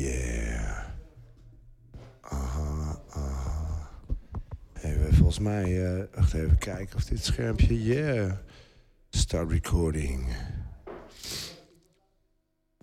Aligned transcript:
yeah. 0.00 0.78
Aha, 2.20 3.00
aha. 3.10 3.88
Even, 4.82 5.14
volgens 5.14 5.38
mij, 5.38 5.94
eh 5.94 6.04
wacht 6.14 6.34
even 6.34 6.58
kijken 6.58 6.96
of 6.96 7.04
dit 7.04 7.24
schermpje, 7.24 7.84
yeah. 7.84 8.32
Start 9.10 9.50
recording. 9.50 10.26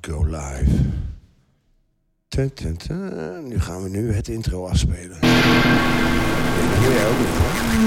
Go 0.01 0.23
live. 0.23 0.71
Tun, 2.27 2.53
tun, 2.53 2.77
tun. 2.77 3.47
Nu 3.47 3.59
gaan 3.59 3.83
we 3.83 3.89
nu 3.89 4.13
het 4.13 4.27
intro 4.27 4.67
afspelen. 4.67 5.17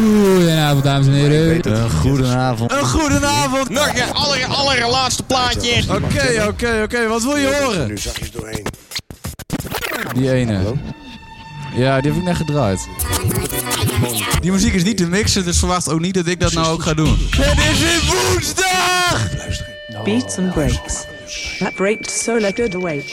Goedenavond, 0.01 0.85
dames 0.85 1.07
en 1.07 1.13
heren. 1.13 1.73
Een 1.73 1.91
goedenavond. 1.91 2.73
Een 2.73 2.85
goedenavond. 2.85 3.69
Nog 3.69 3.89
een 3.95 4.13
aller, 4.13 4.45
allerlaatste 4.45 5.23
plaatje. 5.23 5.83
Oké, 5.89 6.47
oké, 6.49 6.83
oké. 6.83 7.09
Wat 7.09 7.23
wil 7.23 7.37
je 7.37 7.61
horen? 7.63 7.89
Nu 7.89 7.99
zag 7.99 8.19
je 8.19 8.25
het 8.25 8.33
doorheen. 8.33 8.67
Die 10.15 10.33
ene. 10.33 10.75
Ja, 11.75 12.01
die 12.01 12.11
heb 12.11 12.21
ik 12.21 12.27
net 12.27 12.37
gedraaid. 12.37 12.89
Die 14.41 14.53
muziek 14.53 14.75
is 14.75 14.85
niet 14.85 14.97
te 14.97 15.07
mixen, 15.07 15.45
dus 15.45 15.59
verwacht 15.59 15.89
ook 15.89 16.01
niet 16.01 16.15
dat 16.15 16.27
ik 16.27 16.41
dat 16.41 16.53
nou 16.53 16.67
ook 16.67 16.83
ga 16.83 16.95
doen. 16.95 17.17
Het 17.31 17.59
is 17.59 17.81
weer 17.81 18.01
woensdag! 18.07 19.29
Beats 20.05 20.39
and 20.39 20.53
breaks. 20.53 21.05
That 21.59 21.75
breaks 21.75 22.25
so 22.25 22.39
let 22.39 22.57
good 22.57 22.75
away. 22.75 23.05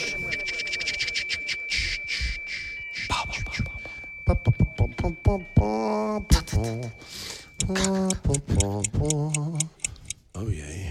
Oh 10.32 10.50
jee, 10.50 10.87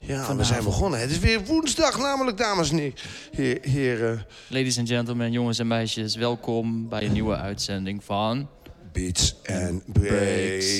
ja. 0.00 0.36
We 0.36 0.44
zijn 0.44 0.64
begonnen. 0.64 1.00
Het 1.00 1.10
is 1.10 1.18
weer 1.18 1.44
woensdag 1.44 1.98
namelijk, 1.98 2.36
dames 2.36 2.70
en 2.70 2.76
he- 2.78 2.92
he- 3.32 3.70
heren. 3.70 4.26
Ladies 4.48 4.78
and 4.78 4.88
gentlemen, 4.88 5.32
jongens 5.32 5.58
en 5.58 5.66
meisjes, 5.66 6.16
welkom 6.16 6.88
bij 6.88 7.02
een 7.04 7.12
nieuwe 7.12 7.36
uitzending 7.36 8.04
van... 8.04 8.48
Beats 8.92 9.34
and 9.46 9.82
breaks. 9.92 10.78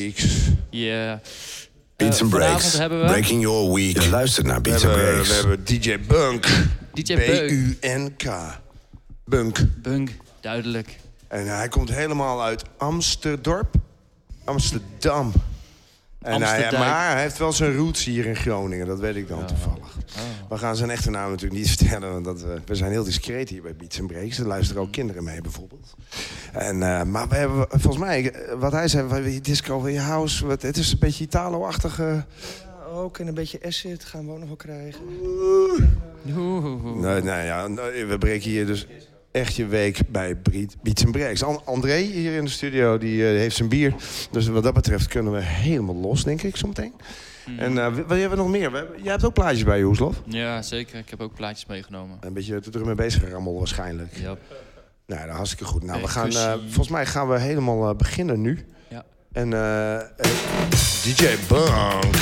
Yeah. 0.71 1.19
Beats 1.97 2.17
Eh, 2.17 2.23
and 2.23 2.31
Breaks. 2.31 2.73
hebben 2.79 3.01
we 3.01 3.07
Breaking 3.07 3.43
your 3.43 3.73
week. 3.75 3.99
Je 4.01 4.11
luistert 4.11 4.47
naar 4.47 4.61
Beats 4.61 4.85
and 4.85 4.95
hebben, 4.95 5.11
we 5.11 5.23
Breaks. 5.23 5.39
hebben 5.39 5.65
DJ 5.65 5.99
Bunk. 6.07 6.47
DJ 6.93 7.15
Bunk. 7.15 7.47
B-U-N-K. 7.81 8.59
Bunk. 9.25 9.59
Bunk, 9.83 10.11
duidelijk. 10.41 10.97
En 11.29 11.47
hij 11.57 11.69
komt 11.69 11.91
helemaal 11.91 12.43
uit 12.43 12.62
Amsterdorp. 12.79 13.75
Amsterdam. 14.45 15.33
En 16.21 16.43
hij, 16.43 16.73
maar 16.73 17.13
hij 17.13 17.21
heeft 17.23 17.39
wel 17.39 17.53
zijn 17.53 17.77
roots 17.77 18.05
hier 18.05 18.27
in 18.27 18.37
Groningen, 18.37 18.87
dat 18.87 18.99
weet 19.01 19.17
ik 19.17 19.29
dan 19.29 19.47
toevallig. 19.47 19.97
We 20.49 20.59
gaan 20.59 20.77
zijn 20.77 20.91
echte 20.91 21.11
naam 21.11 21.31
natuurlijk 21.31 21.61
niet 21.61 21.71
vertellen, 21.77 22.12
want 22.12 22.25
dat, 22.25 22.41
we, 22.43 22.61
we 22.67 22.75
zijn 22.75 22.91
heel 22.91 23.05
discreet 23.05 23.49
hier 23.49 23.62
bij 23.62 23.77
Beats 23.77 24.01
Breaks. 24.07 24.39
Er 24.39 24.47
luisteren 24.47 24.83
ook 24.83 24.93
kinderen 24.93 25.25
mee 25.25 25.41
bijvoorbeeld. 25.41 25.95
En, 26.53 26.83
eh, 26.83 27.03
maar 27.03 27.29
we 27.29 27.37
hebben 27.37 27.67
volgens 27.69 27.99
mij, 27.99 28.31
eh, 28.33 28.55
wat 28.59 28.73
hij 28.73 28.89
zei, 28.89 29.07
we- 29.23 29.41
disco, 29.41 29.97
house, 29.97 30.47
wat, 30.47 30.62
het 30.62 30.77
is 30.77 30.93
een 30.93 30.99
beetje 30.99 31.25
Italo-achtige... 31.25 32.25
Ook 32.95 33.19
en 33.19 33.27
een 33.27 33.34
beetje 33.34 33.59
acid 33.65 34.05
gaan 34.05 34.27
we 34.27 34.33
ook 34.33 34.39
nog 34.39 34.47
wel 34.47 34.57
krijgen. 34.57 35.01
Oeh. 35.23 36.95
Nee, 36.95 37.23
nee, 37.23 37.45
ja, 37.45 37.67
nee, 37.67 38.05
we 38.07 38.19
breken 38.19 38.51
hier 38.51 38.67
dus 38.67 38.87
echt 39.33 39.55
je 39.55 39.67
week 39.67 39.98
bij 40.09 40.36
Beat- 40.41 40.77
Beats 40.83 41.05
Breaks. 41.11 41.42
An- 41.45 41.61
André 41.64 41.97
hier 41.97 42.34
in 42.36 42.45
de 42.45 42.50
studio, 42.50 42.98
die 42.98 43.23
eh, 43.23 43.28
heeft 43.39 43.56
zijn 43.56 43.69
bier. 43.69 43.95
Dus 44.31 44.47
wat 44.48 44.62
dat 44.62 44.75
betreft 44.75 45.06
kunnen 45.09 45.33
we 45.33 45.41
helemaal 45.41 45.95
los, 45.97 46.25
denk 46.25 46.42
ik, 46.42 46.56
zometeen. 46.56 46.92
En 47.59 47.78
eh, 47.78 47.84
wat 47.84 47.95
hebben 48.09 48.31
we 48.31 48.37
nog 48.37 48.48
meer? 48.48 48.72
We 48.72 48.89
jij 49.03 49.11
hebt 49.11 49.25
ook 49.25 49.34
plaatjes 49.34 49.64
bij 49.64 49.78
je, 49.78 49.84
Hoeslof? 49.84 50.22
Ja, 50.25 50.62
zeker. 50.62 50.98
Ik 50.98 51.11
heb 51.11 51.20
ook 51.20 51.34
plaatjes 51.34 51.67
meegenomen. 51.67 52.17
Een 52.20 52.33
beetje 52.33 52.61
te 52.61 52.70
druk 52.70 52.84
mee 52.84 52.95
bezig 52.95 53.22
gerammeld 53.22 53.59
waarschijnlijk. 53.59 54.17
Ja. 54.17 54.37
Nou, 55.06 55.27
dat 55.27 55.37
hartstikke 55.37 55.65
goed. 55.65 55.83
Nou, 55.84 56.00
we 56.03 56.09
gaan, 56.09 56.27
eh, 56.31 56.33
Percussie. 56.33 56.67
volgens 56.67 56.89
mij 56.89 57.06
gaan 57.06 57.28
we 57.28 57.39
helemaal 57.39 57.89
eh, 57.91 57.97
beginnen 57.97 58.41
nu. 58.41 58.65
Ja. 58.89 59.05
En 59.33 59.53
eh, 59.53 59.94
eh, 59.97 60.05
DJ 61.03 61.25
Bunk 61.49 62.16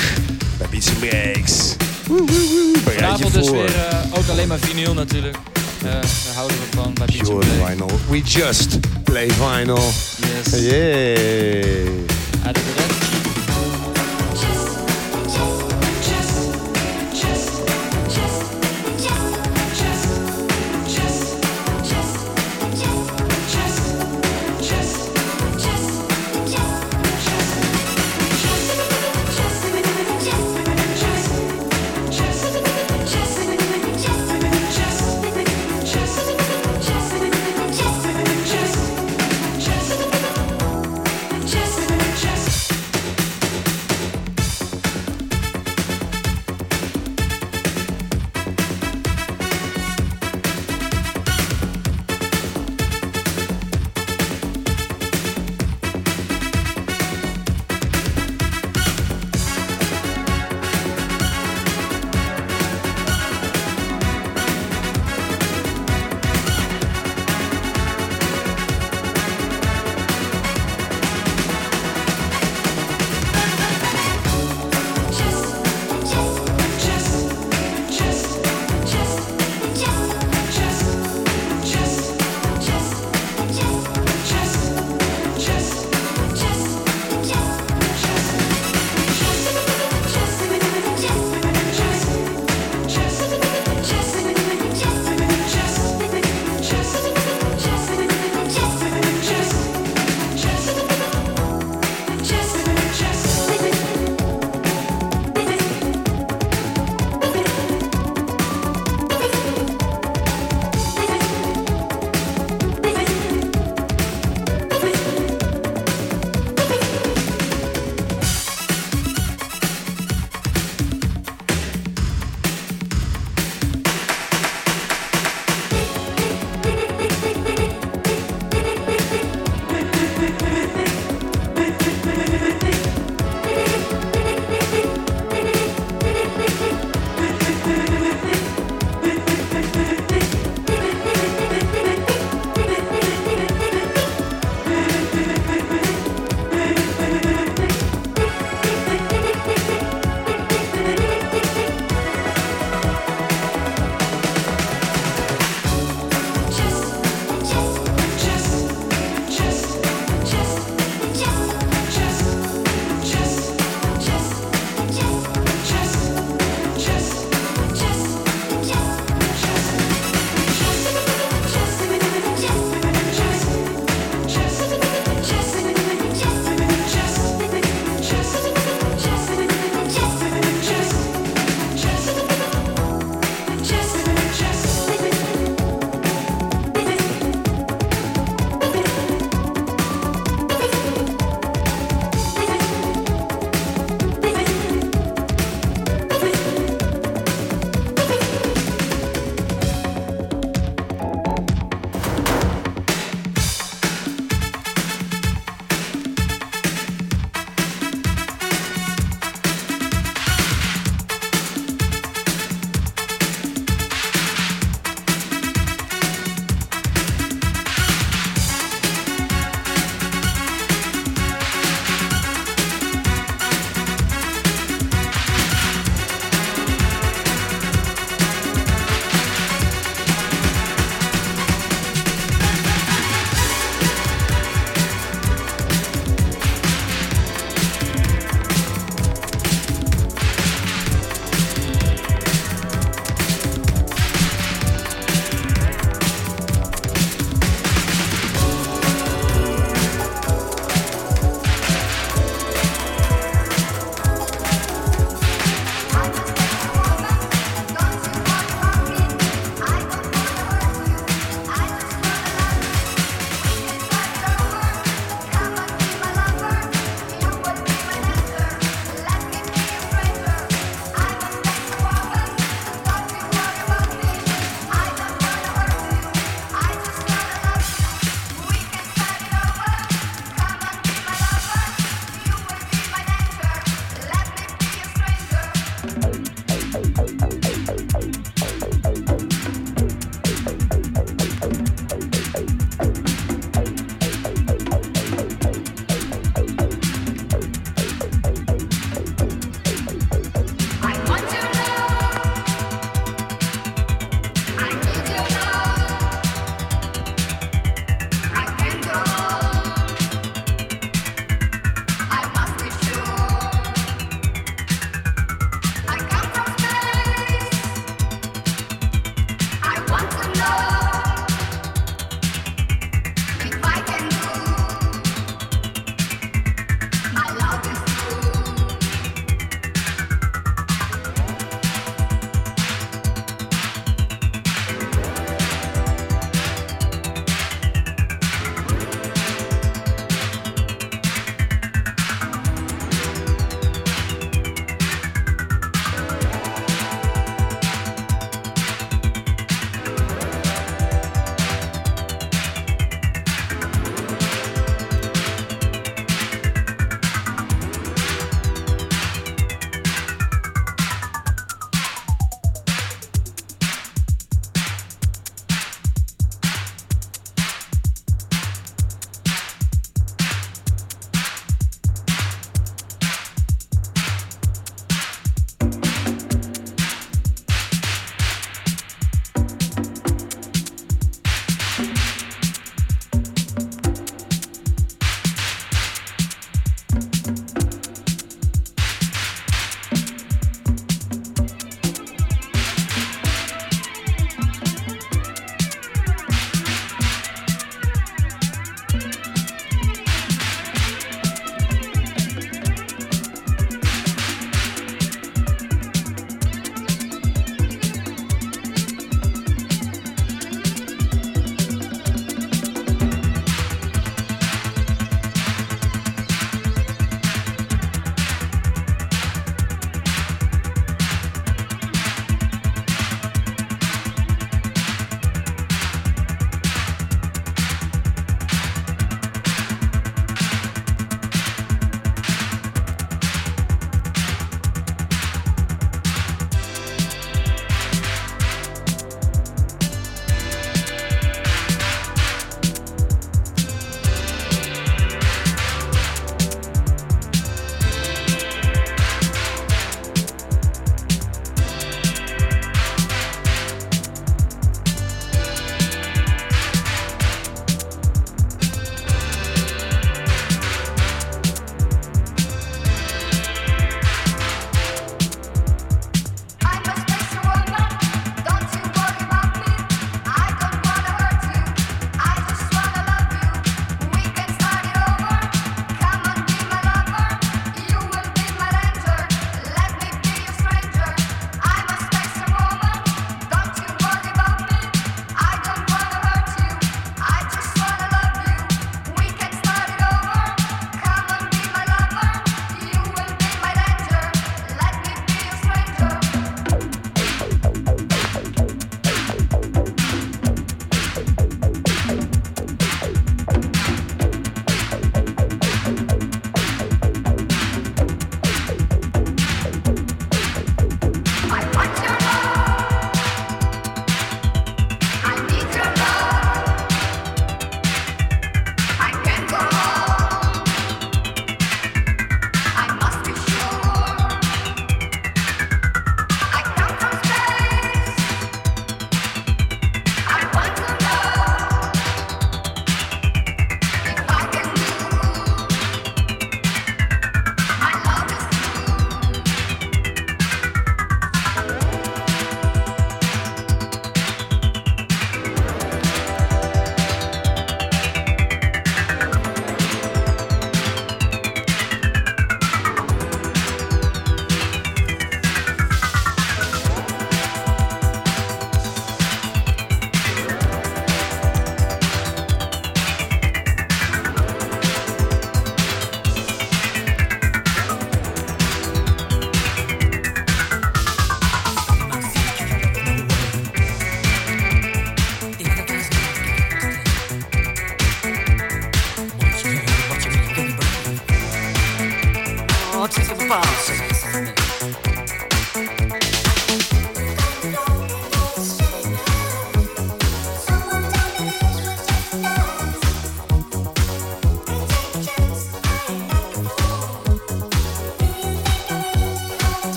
bij 0.57 0.67
Beats 0.71 0.91
Breaks. 0.93 1.75
Woe, 2.07 2.17
woe, 2.17 2.25
woe. 2.27 2.93
Vanavond 2.93 3.33
dus 3.33 3.49
weer 3.49 3.75
eh, 3.75 4.05
ook 4.17 4.27
alleen 4.27 4.47
maar 4.47 4.59
vinyl 4.59 4.93
natuurlijk. 4.93 5.37
Eh, 5.83 5.91
daar 5.91 6.33
houden 6.35 6.57
we 6.57 6.63
van 6.75 6.93
bij 6.93 7.05
Beats 7.05 7.29
Pure 7.29 7.33
and 7.33 7.57
Breaks. 7.57 7.71
vinyl. 7.71 7.99
We 8.09 8.21
just 8.21 8.77
play 9.03 9.27
vinyl. 9.31 9.89
Yes. 10.43 10.61
Yay. 10.61 11.87
Uit 12.45 12.55
de 12.55 12.61
red. 12.75 13.18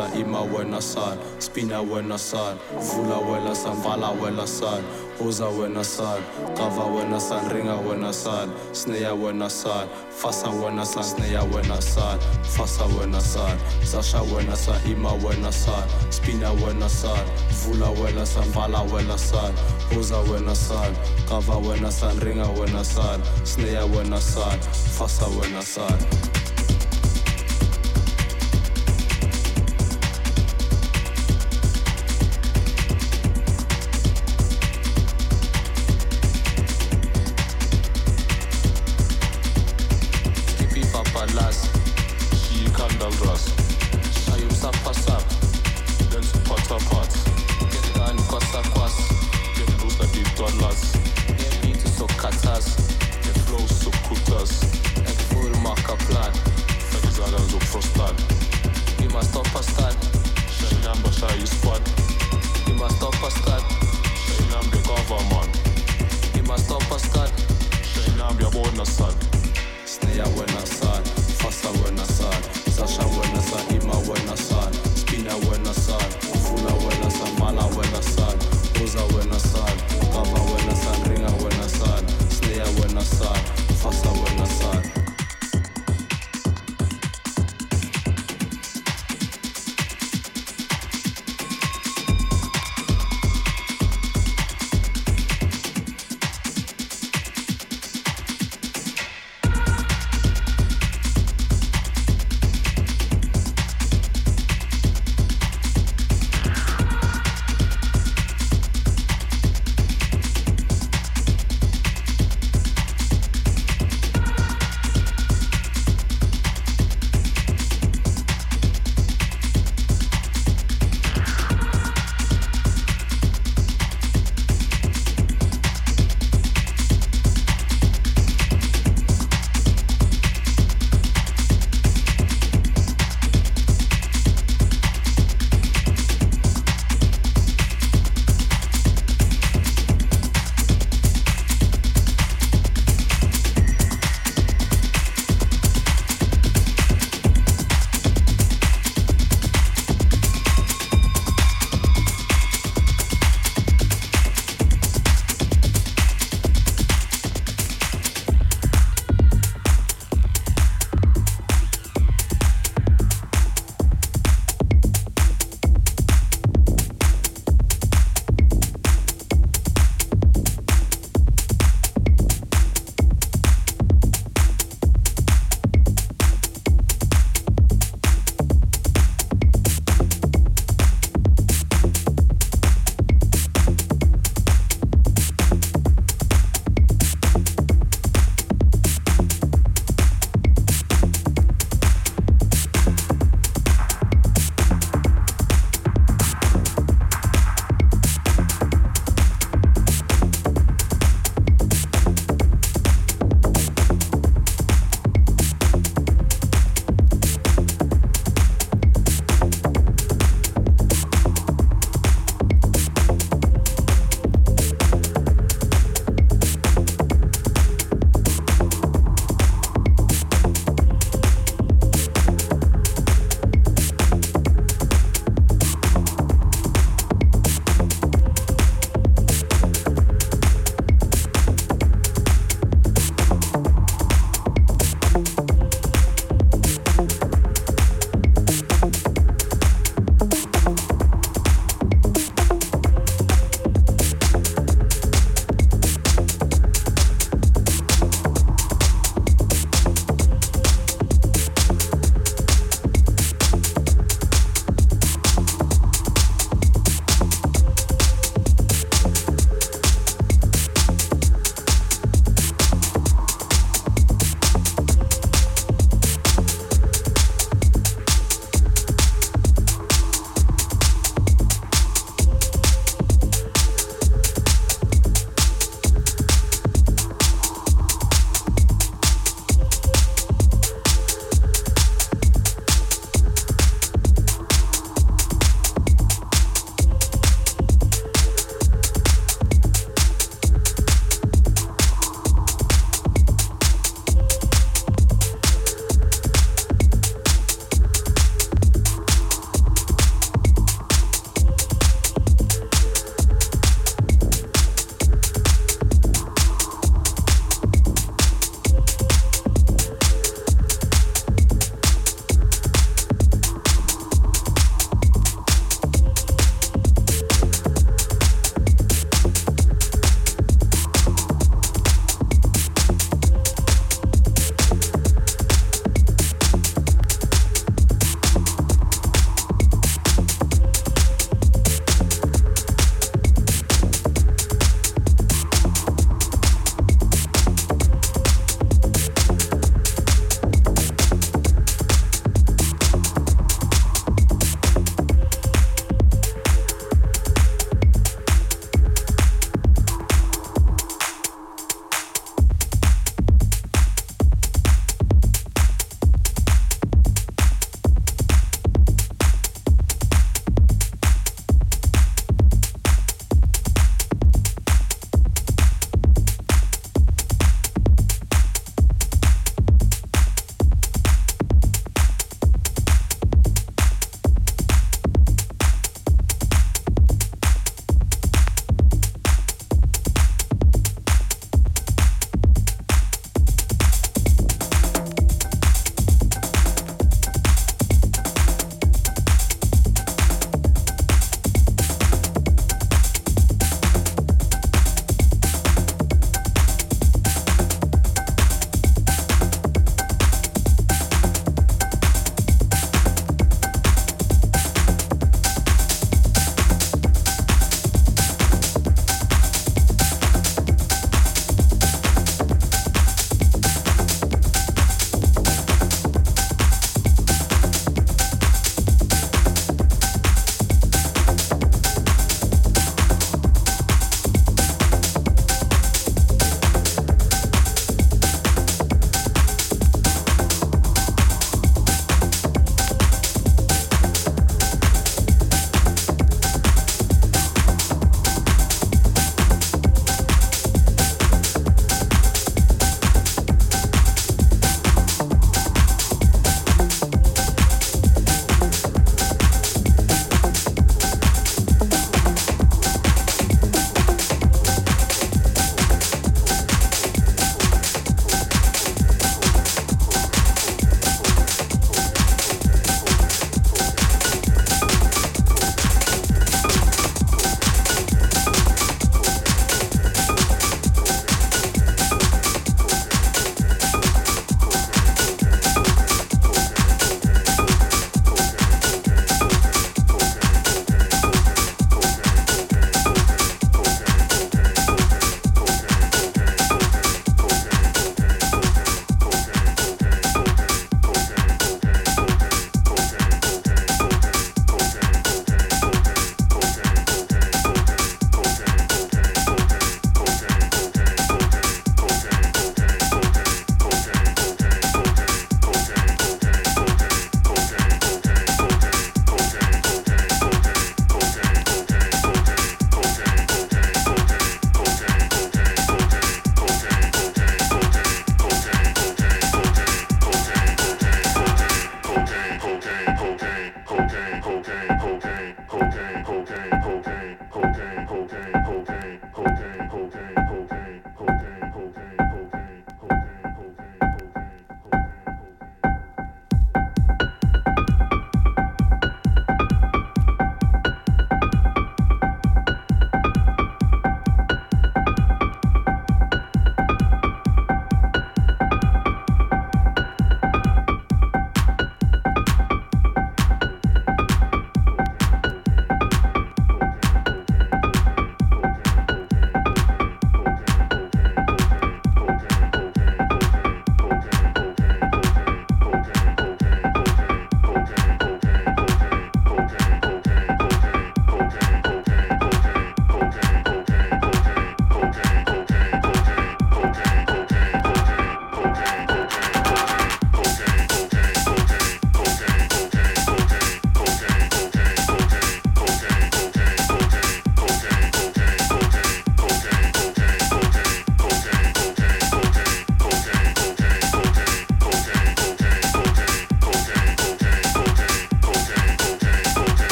San 0.00 0.16
Ima 0.20 0.40
wena 0.40 0.80
san 0.80 1.18
Spina 1.38 1.82
wena 1.82 2.18
san 2.18 2.56
Vula 2.78 3.18
wena 3.18 3.54
san 3.54 3.76
Vala 3.82 4.08
wena 4.12 4.46
san 4.46 4.82
Oza 5.20 5.44
wena 5.44 5.84
san 5.84 6.22
Kava 6.56 6.84
wena 6.84 7.20
san 7.20 7.50
Ringa 7.50 7.76
wena 7.86 8.12
san 8.12 8.48
Sneya 8.72 9.12
wena 9.12 9.50
san 9.50 9.88
Fasa 10.10 10.48
wena 10.48 10.86
san 10.86 11.02
Sneya 11.02 11.42
wena 11.52 11.82
san 11.82 12.18
Fasa 12.44 12.84
wena 12.84 13.20
san 13.20 13.58
Sasha 13.84 14.22
wena 14.22 14.56
san 14.56 14.80
Ima 14.90 15.10
wena 15.22 15.52
san 15.52 15.86
Spina 16.10 16.50
wena 16.54 16.88
san 16.88 17.26
Vula 17.50 17.90
wena 18.00 18.26
san 18.26 18.44
Vala 18.52 18.78
wena 18.78 19.18
san 19.18 19.52
Oza 19.98 20.16
wena 20.30 20.54
san 20.56 20.94
Kava 21.28 21.56
wena 21.60 21.92
san 21.92 22.16
Ringa 22.20 22.48
wena 22.58 22.82
san 22.82 23.20
Sneya 23.44 23.84
wena 23.84 24.18
san 24.18 24.58
Fasa 24.96 25.26
wena 25.26 25.60
san 25.62 26.19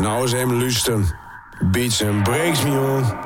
Nou 0.00 0.22
eens 0.22 0.32
even 0.32 0.58
luisteren. 0.58 1.06
Beats 1.60 2.02
and 2.02 2.22
breaks 2.22 2.64
me 2.64 2.70
on. 2.70 3.19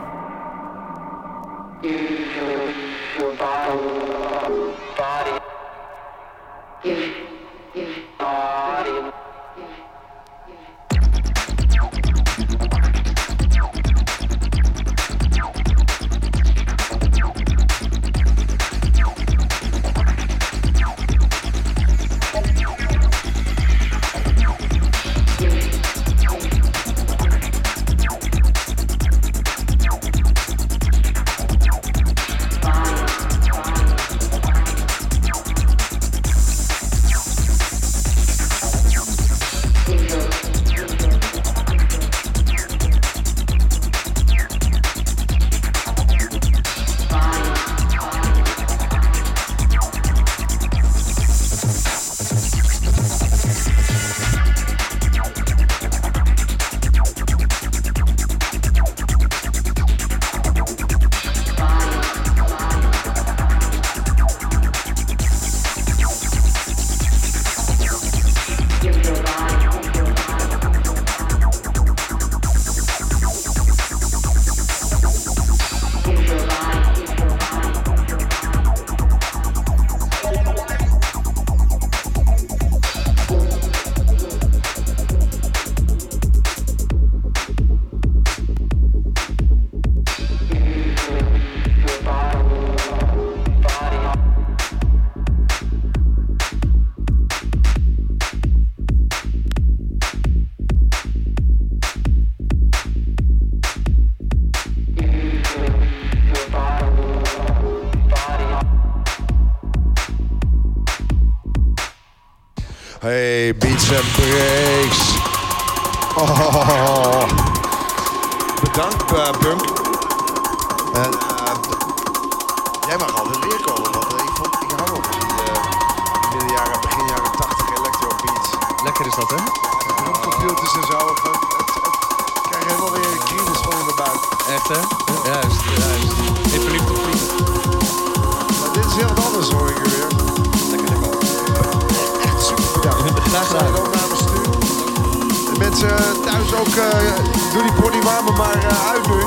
Ook, 146.67 146.77
eh, 146.77 147.53
doe 147.53 147.62
die 147.62 147.73
body 147.73 148.01
warmen 148.03 148.35
maar 148.37 148.65
eh, 148.69 148.89
uit 148.91 149.07
nu. 149.07 149.21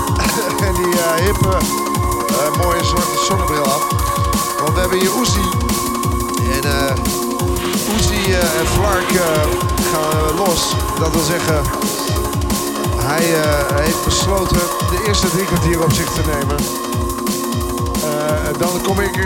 en 0.66 0.74
die 0.74 1.00
eh, 1.00 1.24
hippe, 1.24 1.56
mooie 2.62 2.84
zwarte 2.84 3.24
zonnebril 3.26 3.64
af. 3.64 3.86
Want 4.60 4.74
we 4.74 4.80
hebben 4.80 4.98
hier 4.98 5.16
Oezie. 5.16 5.50
En 6.50 6.64
eh 6.64 7.94
Oezie 7.94 8.36
en 8.36 8.66
Flark 8.66 9.10
gaan 9.92 10.36
los. 10.36 10.74
Dat 10.98 11.12
wil 11.12 11.22
zeggen, 11.22 11.62
hij 12.96 13.24
heeft 13.82 14.04
besloten 14.04 14.60
de 14.90 15.04
eerste 15.06 15.30
drie 15.30 15.44
kwartier 15.44 15.84
op 15.84 15.92
zich 15.92 16.10
te 16.10 16.20
nemen. 16.20 16.56
Dan 18.58 18.82
kom 18.82 19.00
ik 19.00 19.16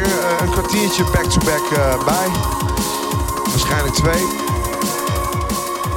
een 0.41 0.51
kwartiertje 0.51 1.05
back-to-back 1.05 1.71
eh, 1.71 2.05
bij. 2.05 2.29
Waarschijnlijk 3.51 3.95
twee. 3.95 4.45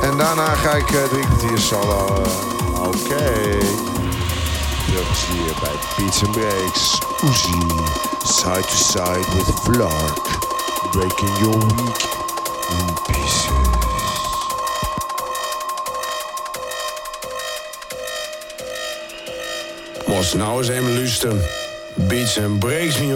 En 0.01 0.17
daarna 0.17 0.55
ga 0.55 0.71
ik 0.71 0.91
eh, 0.91 1.03
drie 1.03 1.23
kwartier 1.25 1.59
solo. 1.59 2.05
eh, 2.23 2.81
Oké. 2.87 3.57
Veel 4.89 5.03
plezier 5.03 5.53
bij 5.61 5.71
Beats 5.97 6.23
and 6.23 6.31
Breaks. 6.31 6.97
Uzi. 7.23 7.59
Side 8.25 8.61
to 8.61 8.75
side 8.75 9.25
with 9.35 9.53
Flark. 9.63 10.27
Breaking 10.91 11.37
your 11.39 11.57
week 11.59 12.03
in 12.69 12.93
pieces. 13.05 13.47
Moest 20.07 20.35
nou 20.35 20.57
eens 20.57 20.67
even 20.67 20.93
luisteren. 20.93 21.41
Beats 21.95 22.39
and 22.39 22.59
breaks 22.59 22.99
me 22.99 23.15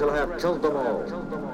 until 0.00 0.14
I 0.14 0.18
have 0.18 0.40
killed 0.40 0.62
them 0.62 0.76
all. 0.76 1.47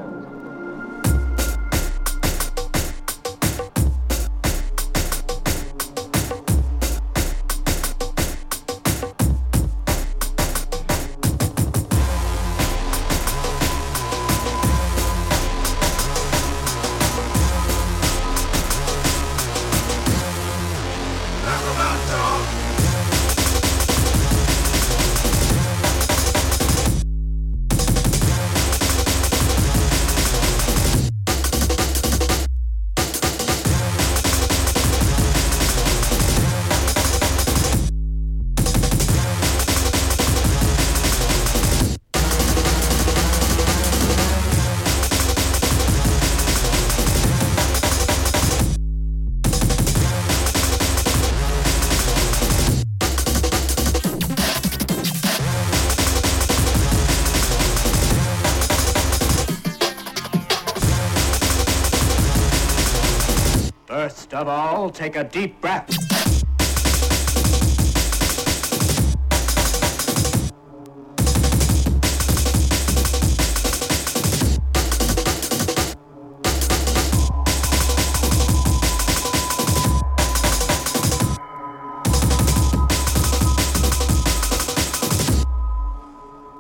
Take 64.95 65.17
a 65.17 65.25
deep 65.25 65.61
breath. 65.61 65.89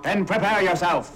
Then 0.02 0.24
prepare 0.24 0.62
yourself. 0.62 1.14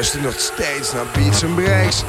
Je 0.00 0.06
luistert 0.06 0.32
nog 0.32 0.40
steeds 0.40 0.92
naar 0.92 1.06
Beats 1.14 1.44
and 1.44 1.54
Breaks. 1.54 2.02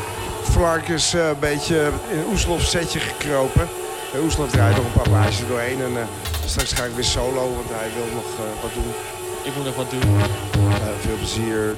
Flark 0.44 0.88
is 0.88 1.14
eh, 1.14 1.28
een 1.28 1.40
beetje 1.40 1.92
in 2.12 2.18
een 2.18 2.26
Oeslof 2.26 2.62
setje 2.62 3.00
gekropen. 3.00 3.70
Uh, 4.16 4.24
Oeslof 4.24 4.50
draait 4.50 4.76
nog 4.76 4.86
een 4.86 4.92
paar 4.92 5.10
plaatjes 5.10 5.48
doorheen. 5.48 5.82
En 5.82 5.98
eh, 5.98 6.04
straks 6.46 6.74
ga 6.74 6.84
ik 6.84 6.94
weer 6.96 7.04
solo, 7.04 7.54
want 7.56 7.70
hij 7.70 7.90
wil 7.96 8.14
nog 8.14 8.24
eh, 8.24 8.62
wat 8.62 8.74
doen. 8.74 8.94
Ik 9.44 9.56
moet 9.56 9.66
nog 9.66 9.76
wat 9.76 9.90
doen. 9.90 10.20
Veel 11.02 11.18
plezier. 11.18 11.76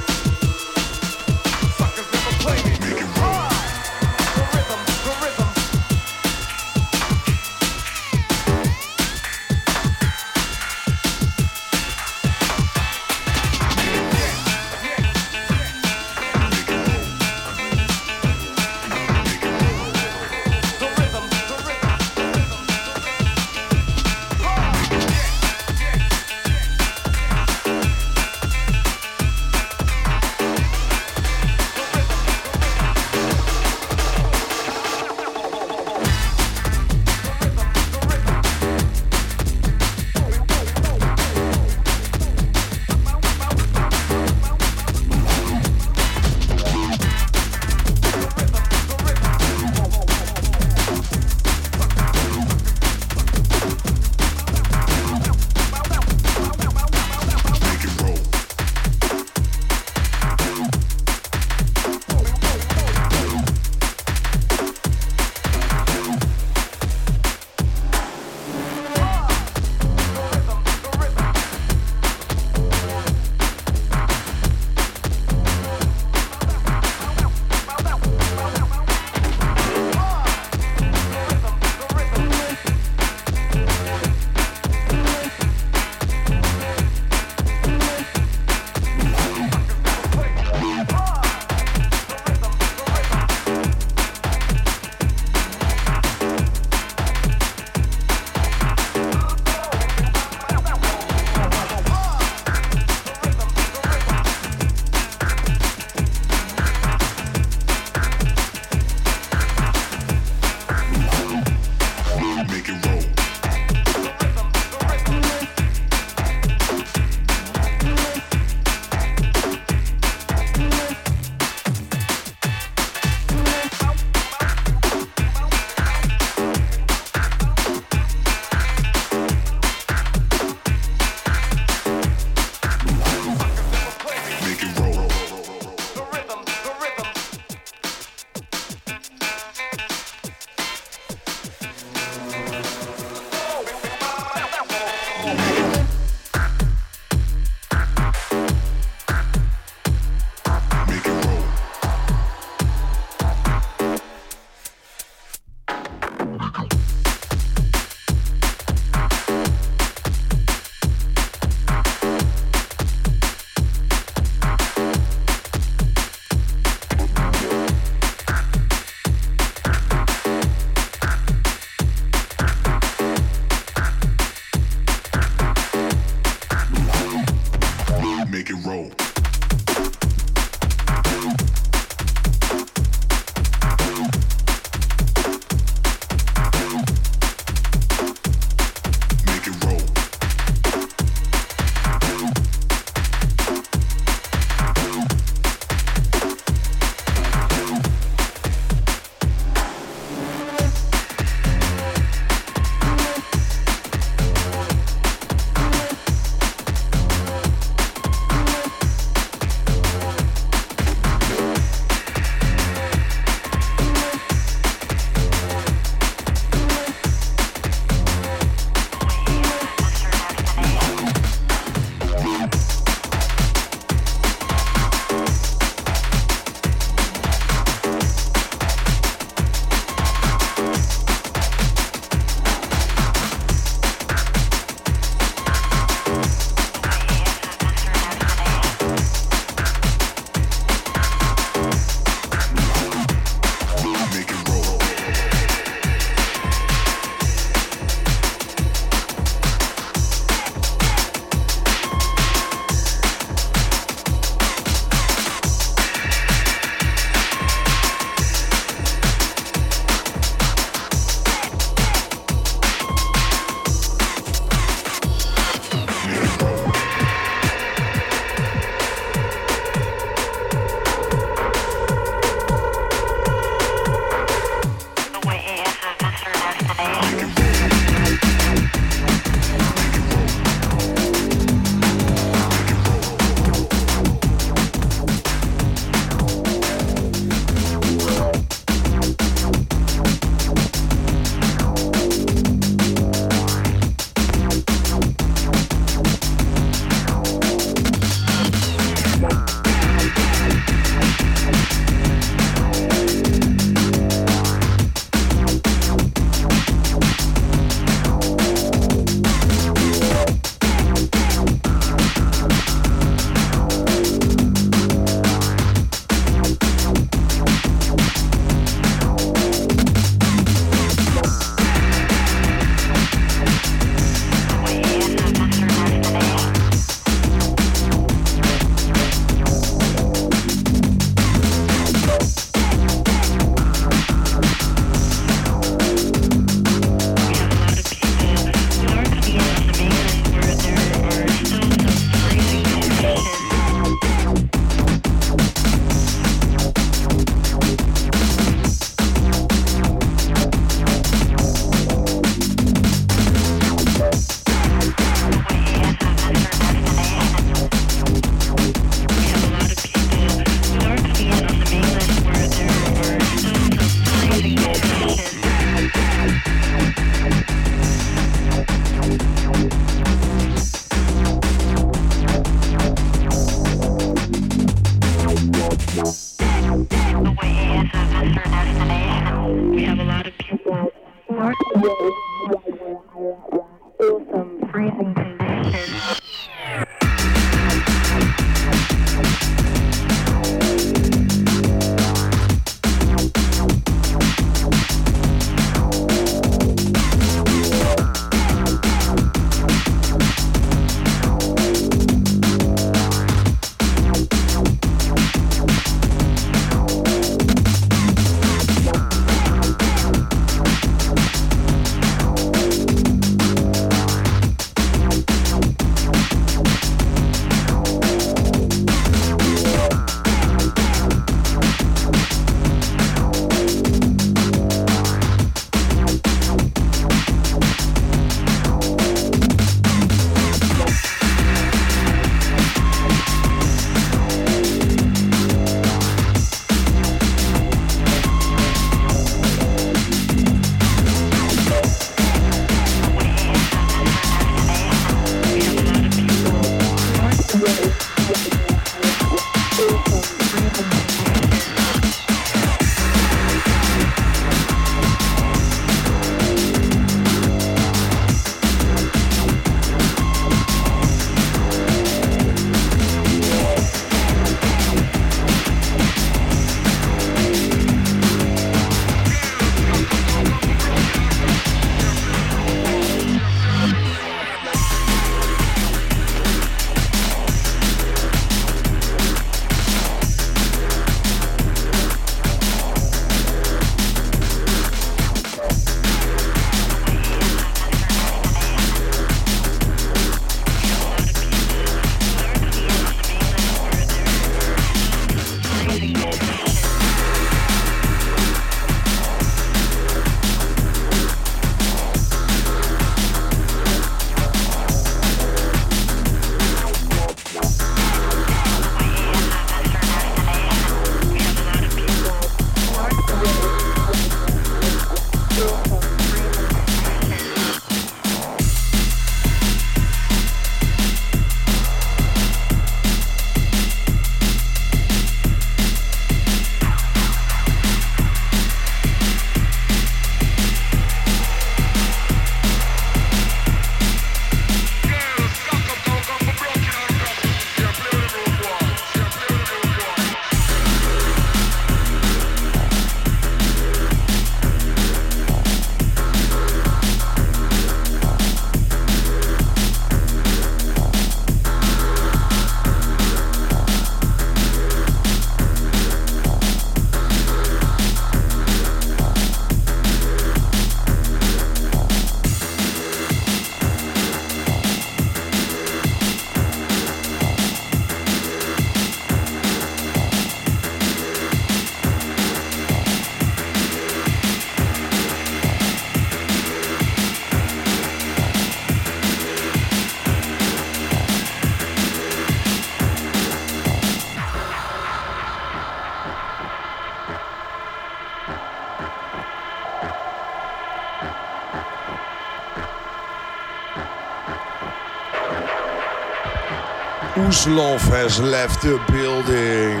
Oeslov 597.60 598.00
has 598.08 598.40
left 598.40 598.80
the 598.80 598.96
building. 599.12 600.00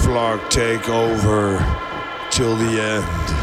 Flark 0.00 0.48
take 0.48 0.88
over 0.88 1.58
till 2.30 2.56
the 2.56 2.80
end. 2.80 3.37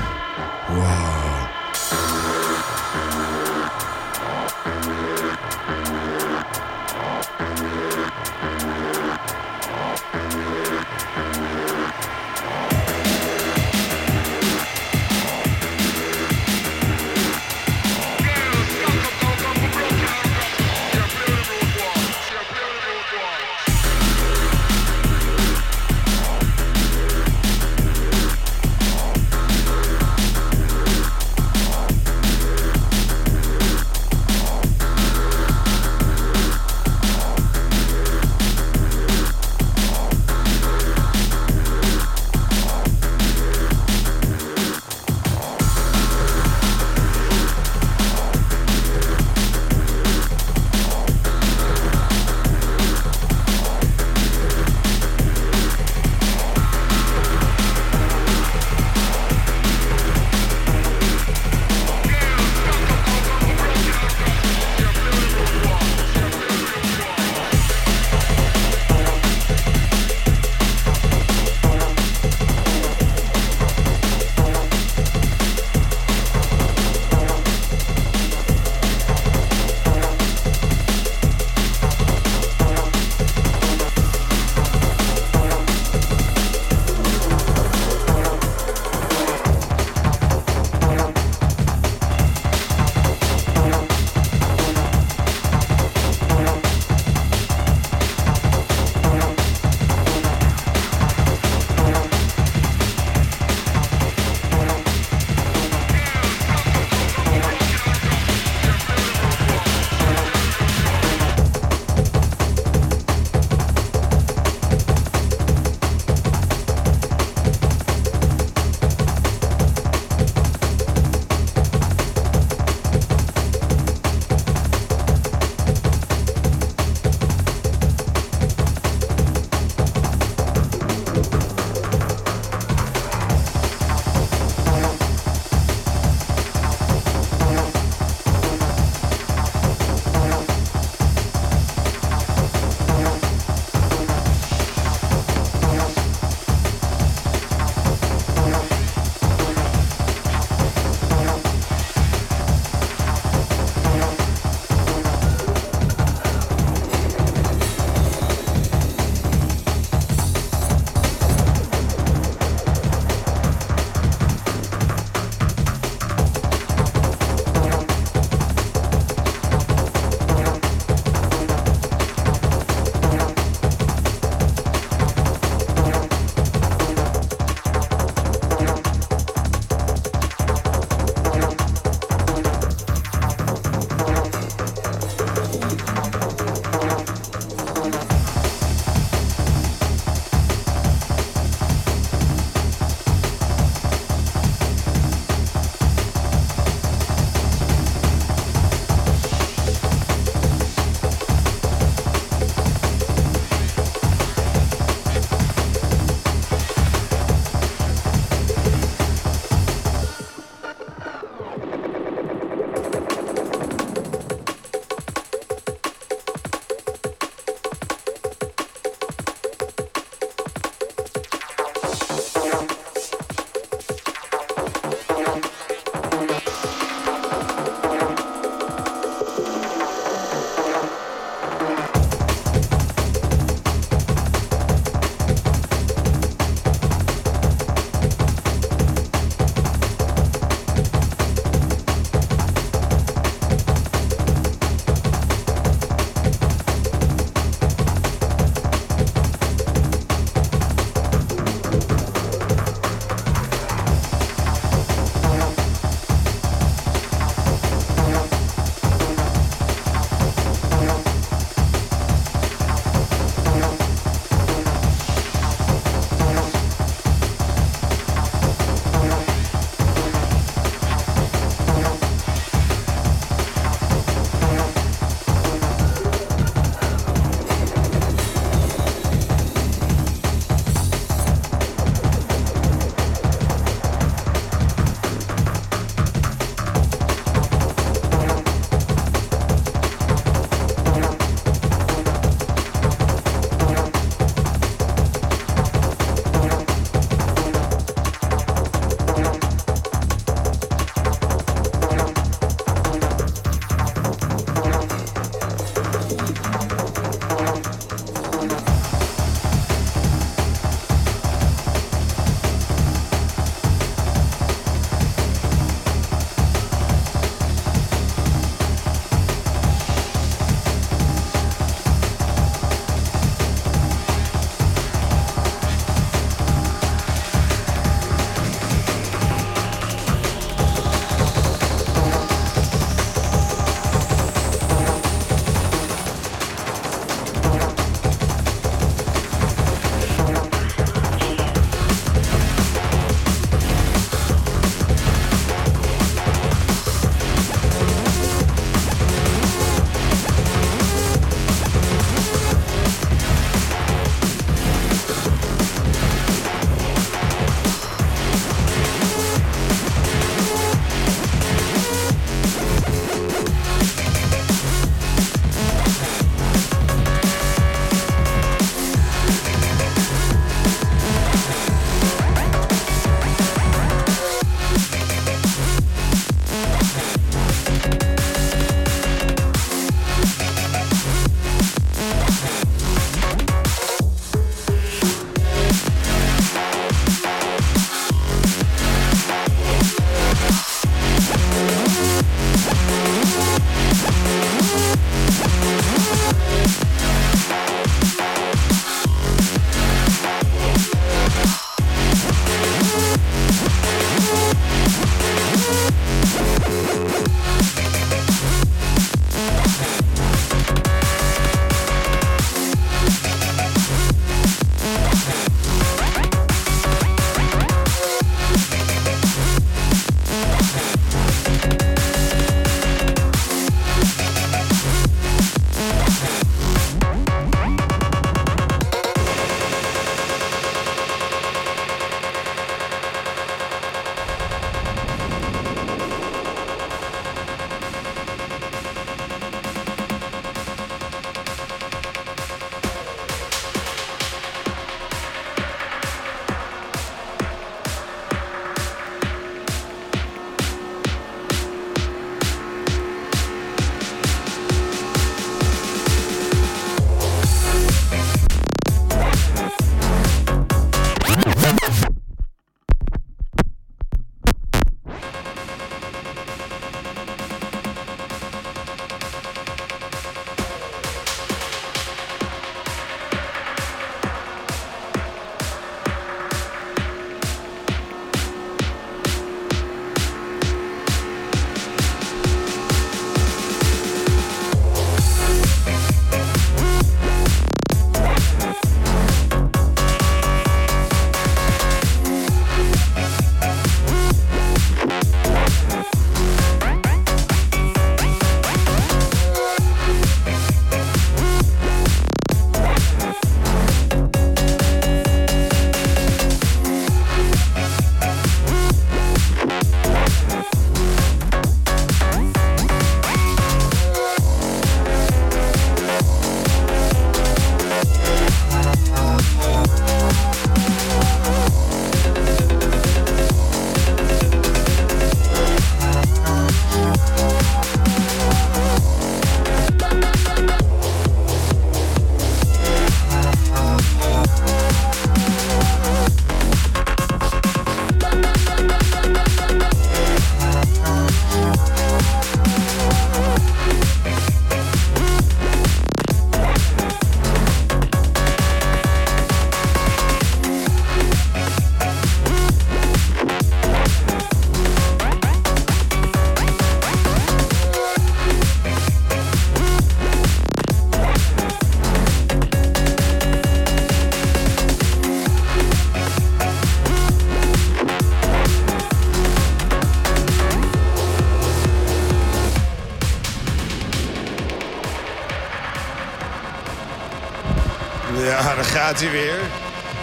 Gaat 579.19 579.31
weer. 579.31 579.59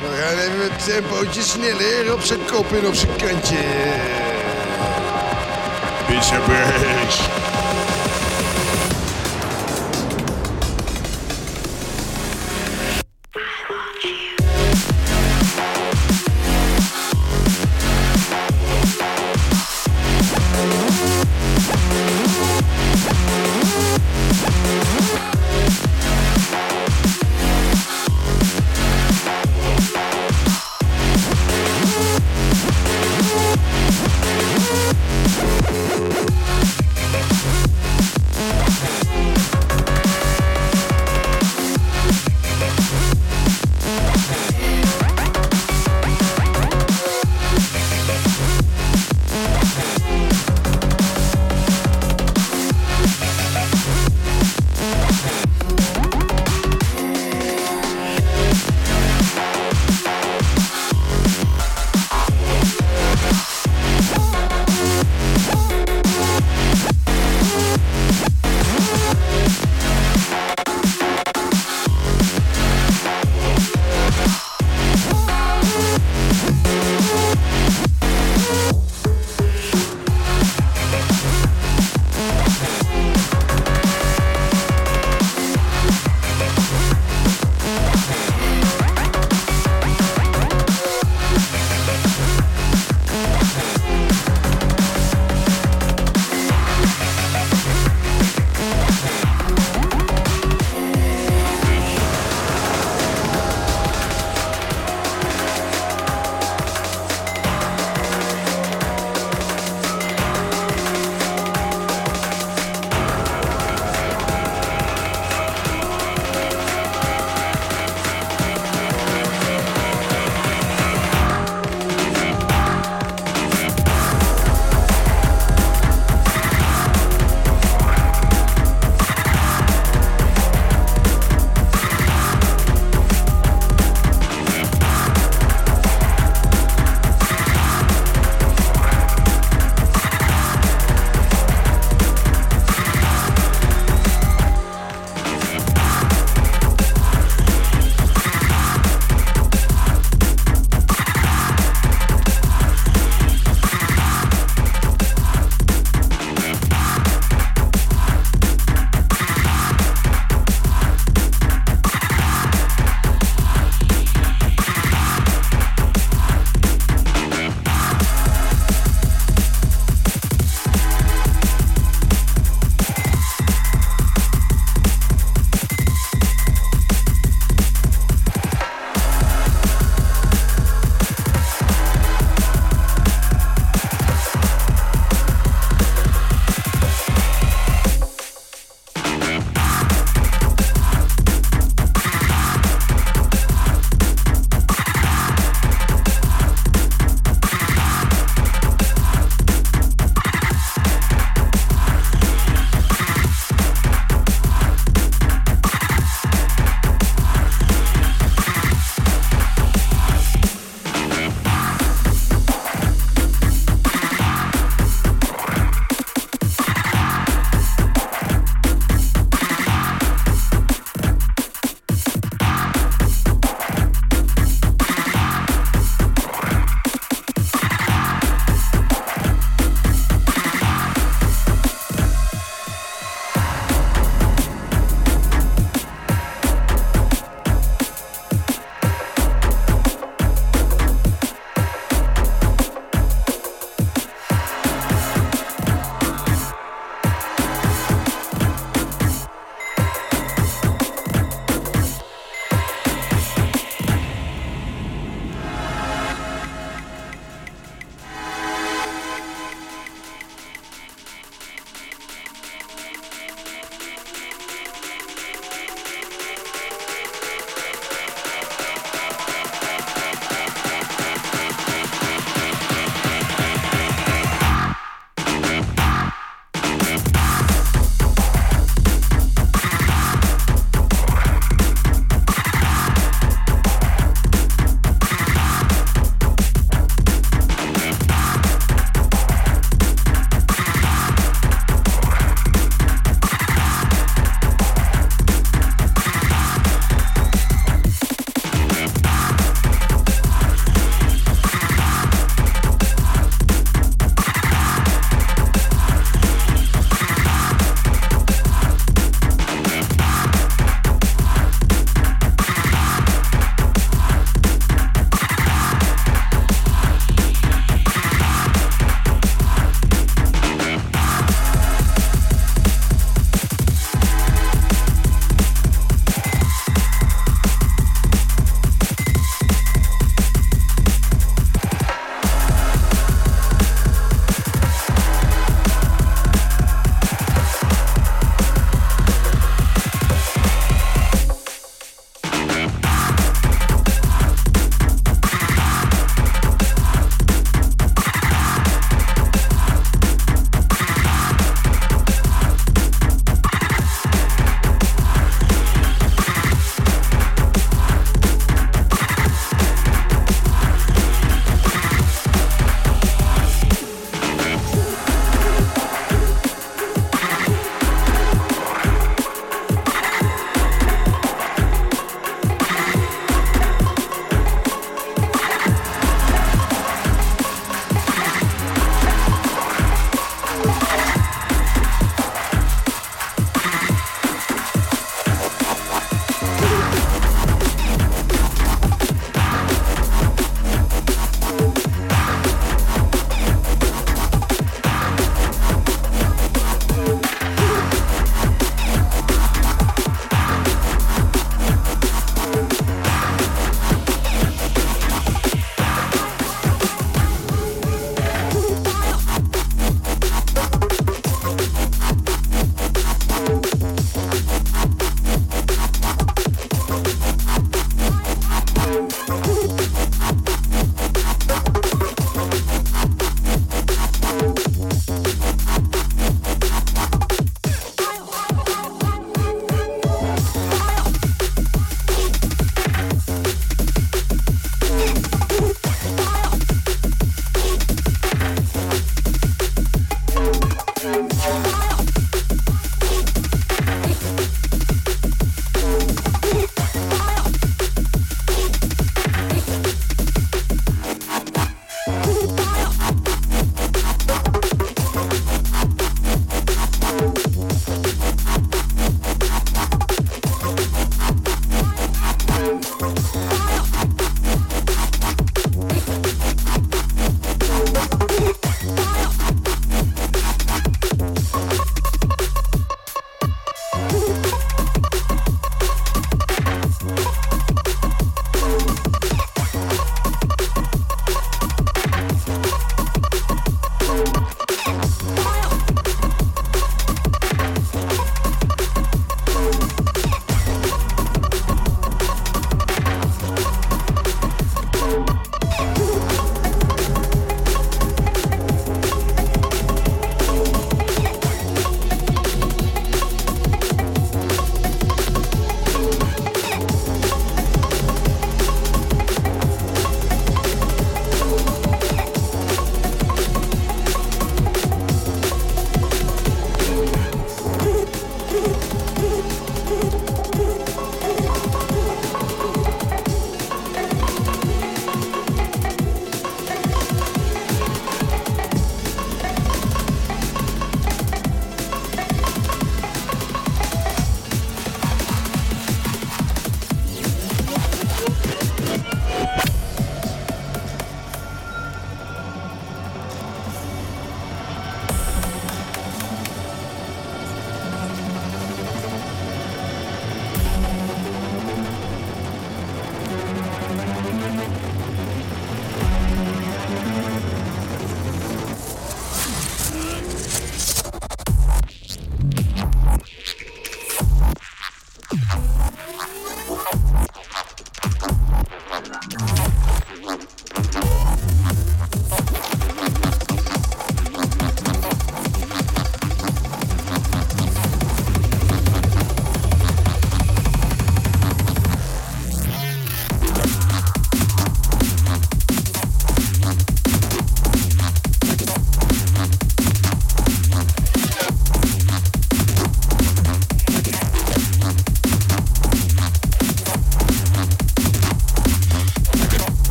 We 0.00 0.16
gaan 0.16 0.38
even 0.38 0.64
een 0.64 0.76
tempootje 0.84 1.42
sneller 1.42 2.12
op 2.12 2.20
zijn 2.20 2.44
kop 2.44 2.72
en 2.72 2.86
op 2.86 2.94
zijn 2.94 3.16
kantje. 3.16 3.56
And 6.30 7.27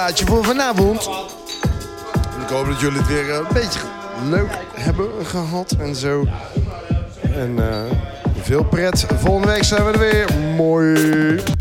plaatje 0.00 0.26
voor 0.26 0.44
vanavond. 0.44 1.08
Ik 2.42 2.48
hoop 2.48 2.66
dat 2.66 2.80
jullie 2.80 2.98
het 2.98 3.06
weer 3.06 3.30
eh, 3.30 3.36
een 3.36 3.46
beetje 3.52 3.80
leuk 4.30 4.58
hebben 4.74 5.26
gehad 5.26 5.74
en 5.78 5.94
zo. 5.94 6.26
En 7.34 7.70
eh, 7.70 7.96
veel 8.40 8.64
pret. 8.64 9.06
Volgende 9.18 9.48
week 9.48 9.64
zijn 9.64 9.84
we 9.84 9.92
er 9.92 9.98
weer. 9.98 10.28
Mooi. 10.56 11.59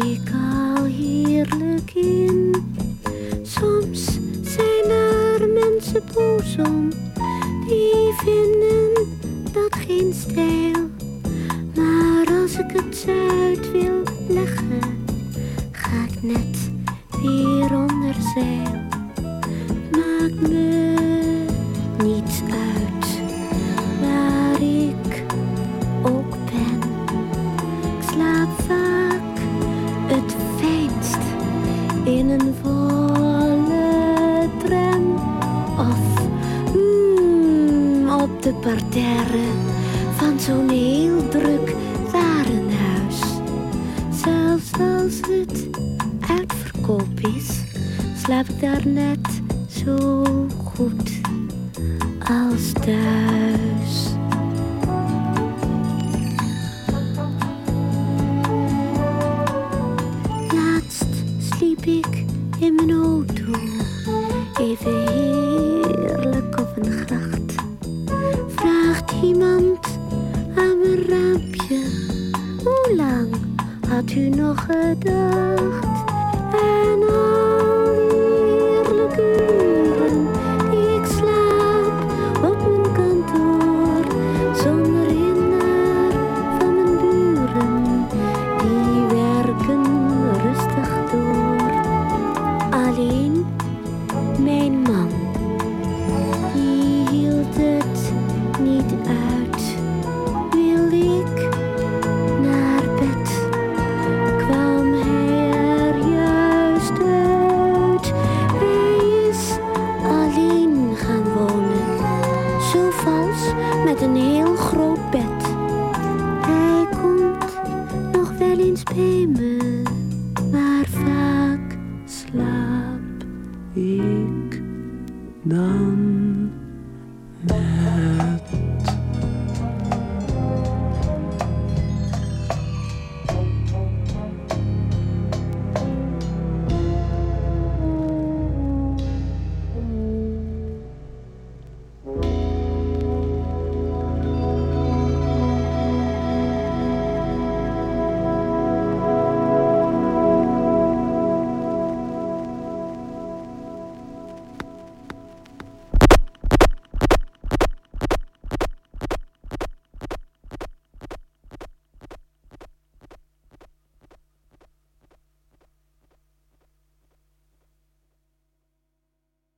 speak 0.00 0.39